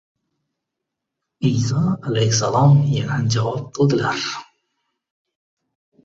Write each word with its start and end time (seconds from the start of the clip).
Iyso 1.49 1.81
alayhissalom 2.07 2.73
yana 2.95 3.19
javob 3.33 3.59
qildilar: 3.75 4.23